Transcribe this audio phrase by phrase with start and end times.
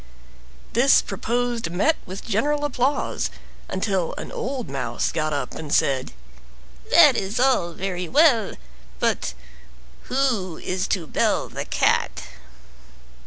[0.73, 3.29] This proposed met with general applause,
[3.69, 6.11] until an old mouse got up and said:
[6.89, 8.55] "That is all very well,
[8.97, 9.35] but
[10.09, 12.23] who is to bell the Cat?"